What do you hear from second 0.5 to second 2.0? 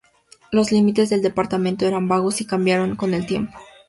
Los límites del departamento